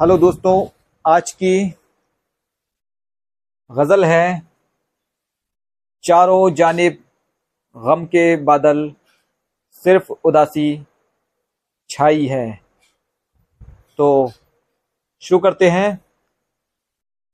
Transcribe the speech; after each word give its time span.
Hello 0.00 0.16
दोस्तों, 0.18 0.66
आज 1.04 1.30
की 1.32 1.68
गज़ल 3.70 4.04
है 4.04 4.42
चारों 6.04 6.50
जानब 6.50 6.98
गम 7.76 8.04
के 8.04 8.36
बादल 8.36 8.92
सिर्फ़ 9.84 10.12
उदासी 10.24 10.66
छाई 11.90 12.26
है। 12.26 12.60
तो 13.98 14.30
शुरू 15.22 15.38
करते 15.38 15.70
हैं। 15.70 15.90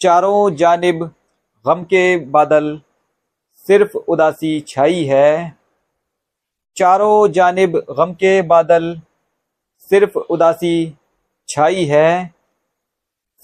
चारों 0.00 0.54
जानब 0.56 1.04
गम 1.64 1.84
के 1.84 2.16
बादल 2.16 2.80
सिर्फ़ 3.66 3.96
उदासी 3.96 4.60
छाई 4.60 5.04
है। 5.04 5.58
चारों 6.76 7.28
जानब 7.28 7.76
गम 7.90 8.14
के 8.14 8.40
बादल 8.42 9.00
सिर्फ़ 9.90 10.18
उदासी 10.18 10.96
छाई 11.48 11.84
है। 11.84 12.34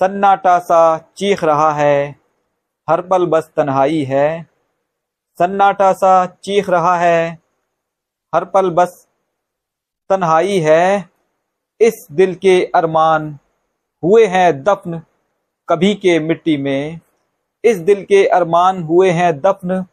सन्नाटा 0.01 0.59
सा 0.59 0.99
चीख 1.17 1.45
रहा 1.45 1.73
है 1.73 2.17
हर 2.89 3.01
पल 3.01 3.27
बस 3.27 3.51
तन्हाई 3.57 4.03
है। 4.05 4.47
सन्नाटा 5.39 5.93
सा 5.93 6.27
चीख 6.27 6.71
रहा 6.71 6.97
है 6.99 7.39
हर 8.33 8.45
पल 8.45 8.71
बस 8.71 9.07
तन्हाई 10.11 10.59
है। 10.59 11.09
इस 11.81 12.07
दिल 12.13 12.35
के 12.35 12.65
अरमान 12.75 13.39
हुए 14.03 14.27
हैं 14.27 14.63
दफन 14.63 15.01
कभी 15.69 15.95
के 15.95 16.19
मिट्टी 16.19 16.57
में। 16.57 17.01
इस 17.65 17.79
दिल 17.79 18.05
के 18.05 18.27
अरमान 18.27 18.83
हुए 18.83 19.11
हैं 19.11 19.33
दफन 19.41 19.85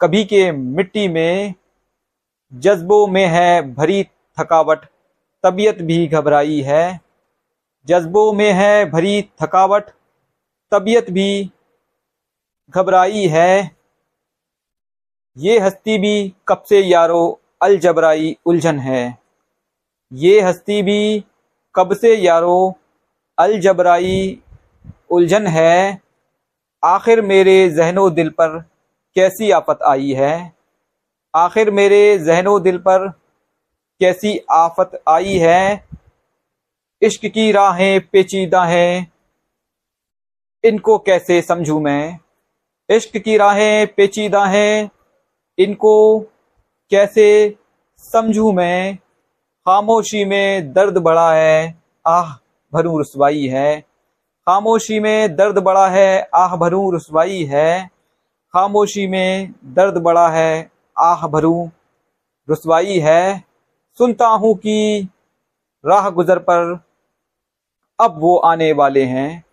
कभी 0.00 0.24
के 0.24 0.50
मिट्टी 0.52 1.08
में। 1.08 1.54
जज्बों 2.52 3.06
में 3.06 3.26
है 3.26 3.74
भरी 3.74 4.02
थकावट, 4.38 4.84
तबीयत 5.44 5.82
भी 5.82 6.06
घबराई 6.06 6.60
है। 6.60 7.03
जज्बों 7.86 8.32
में 8.32 8.52
है 8.52 8.90
भरी 8.90 9.30
थकावट, 9.42 9.84
तबीयत 10.72 11.10
भी 11.10 11.52
घबराई 12.70 13.26
है। 13.26 13.76
ये 15.38 15.58
हस्ती 15.58 15.98
भी 15.98 16.34
कब 16.48 16.62
से 16.68 16.80
यारो 16.80 17.40
अलजबराई 17.62 18.36
उलझन 18.46 18.78
है। 18.78 19.18
ये 20.12 20.40
हस्ती 20.40 20.82
भी 20.82 21.24
कब 21.74 21.96
से 21.96 22.14
यारो 22.14 22.74
अलजबराई 23.38 24.40
उलझन 25.10 25.46
है। 25.46 26.00
आखिर 26.84 27.22
मेरे 27.22 27.70
जहनो 27.70 28.10
दिल 28.10 28.28
पर 28.28 28.58
कैसी 29.14 29.50
आफत 29.50 29.78
आई 29.82 30.12
है? 30.12 30.52
आखिर 31.34 31.70
मेरे 31.70 32.18
जहनो 32.18 32.58
दिल 32.58 32.78
पर 32.78 33.08
कैसी 34.00 34.40
आफत 34.50 35.02
आई 35.08 35.38
है? 35.38 35.88
इश्क 37.02 37.26
की 37.26 37.52
राहें 37.52 38.00
पेचीदा 38.08 38.64
हैं। 38.64 39.12
इनको 40.64 40.98
कैसे 40.98 41.42
समझू 41.42 41.80
मैं? 41.80 42.18
इश्क 42.90 43.16
की 43.16 43.36
राहें 43.36 43.94
पेचीदा 43.94 44.44
हैं। 44.44 44.90
इनको 45.58 46.20
कैसे 46.90 47.56
समझू 47.98 48.52
मैं? 48.52 48.96
खामोशी 49.66 50.24
में 50.24 50.72
दर्द 50.72 50.98
बड़ा 50.98 51.34
है। 51.34 51.82
आह, 52.06 52.34
भरू 52.72 53.00
रसवाई 53.00 53.46
है। 53.46 53.80
खामोशी 54.46 55.00
में 55.00 55.36
दर्द 55.36 55.58
बड़ा 55.58 55.88
है। 55.88 56.28
आह, 56.34 56.56
भरू 56.56 56.90
रसवाई 56.90 57.44
है। 57.44 57.90
खामोशी 58.52 59.06
में 59.06 59.52
दर्द 59.64 59.98
बड़ा 59.98 60.28
है। 60.28 60.70
आह, 60.98 61.26
भरू 61.26 61.70
रसवाई 62.50 62.98
है। 62.98 63.44
सुनता 63.98 64.26
हूँ 64.26 64.54
कि 64.56 65.08
राह 65.84 66.10
गुजर 66.10 66.38
पर 66.38 66.78
अब 68.00 68.14
वो 68.18 68.36
आने 68.36 68.72
वाले 68.72 69.04
हैं। 69.04 69.44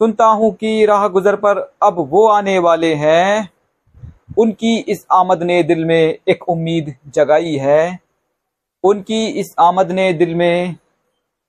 सुनता 0.00 0.26
हूँ 0.26 0.52
कि 0.54 0.86
राह 0.86 1.08
गुजर 1.08 1.36
पर 1.36 1.58
अब 1.82 1.96
वो 2.10 2.26
आने 2.28 2.58
वाले 2.58 2.94
हैं। 2.94 3.50
उनकी 4.38 4.76
इस 4.76 5.06
आमद 5.12 5.42
ने 5.42 5.62
दिल 5.62 5.84
में 5.84 6.18
एक 6.28 6.48
उम्मीद 6.48 6.94
जगाई 7.08 7.56
है। 7.56 7.98
उनकी 8.84 9.26
इस 9.26 9.54
आमद 9.58 9.90
ने 9.90 10.12
दिल 10.12 10.34
में 10.34 10.76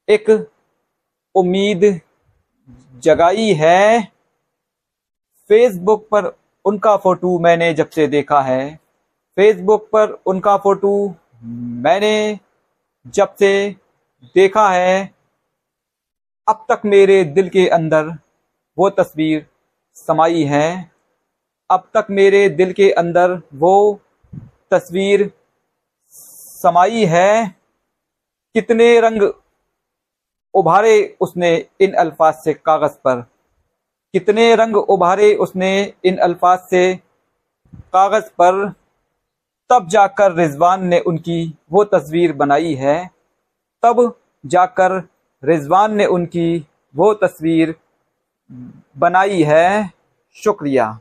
एक 0.09 0.47
उम्मीद 1.35 2.01
जगाई 3.03 3.53
है। 3.53 4.03
फेसबुक 5.49 6.07
पर 6.11 6.31
उनका 6.65 6.97
फ़ोटो 6.97 7.39
मैंने 7.39 7.73
जब 7.73 7.89
से 7.89 8.07
देखा 8.07 8.41
है। 8.41 8.75
फेसबुक 9.37 9.89
पर 9.93 10.17
उनका 10.25 10.57
फ़ोटो 10.57 11.15
मैंने 11.83 12.39
जब 13.05 13.35
से 13.35 13.75
देखा 14.23 14.69
है। 14.69 15.13
अब 16.47 16.65
तक 16.71 16.81
मेरे 16.85 17.23
दिल 17.23 17.49
के 17.49 17.67
अंदर 17.67 18.17
वो 18.77 18.89
तस्वीर 18.89 19.45
समाई 19.93 20.43
है। 20.43 20.91
अब 21.69 21.89
तक 21.93 22.07
मेरे 22.09 22.49
दिल 22.49 22.73
के 22.73 22.91
अंदर 22.91 23.41
वो 23.53 23.99
तस्वीर 24.71 25.31
समाई 26.61 27.05
है। 27.05 27.55
कितने 28.55 28.99
रंग 28.99 29.33
उभारे 30.53 31.17
उसने 31.21 31.65
इन 31.81 31.93
अल्फाज 31.93 32.33
से 32.33 32.53
कागज़ 32.53 32.97
पर। 32.97 33.21
कितने 34.13 34.55
रंग 34.55 34.75
उभारे 34.75 35.35
उसने 35.35 35.93
इन 36.05 36.17
अल्फाज 36.17 36.59
से 36.59 36.95
कागज़ 37.75 38.29
पर। 38.29 38.73
तब 39.69 39.87
जाकर 39.87 40.33
रिजवान 40.33 40.85
ने 40.85 40.99
उनकी 40.99 41.57
वो 41.71 41.83
तस्वीर 41.83 42.33
बनाई 42.33 42.73
है। 42.73 43.12
तब 43.83 44.15
जाकर 44.45 45.03
रिजवान 45.43 45.95
ने 45.95 46.05
उनकी 46.05 46.67
वो 46.95 47.13
तस्वीर 47.13 47.75
बनाई 48.97 49.43
है। 49.43 49.91
शुक्रिया। 50.35 50.99